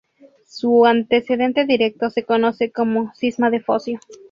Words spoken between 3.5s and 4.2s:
de Focio.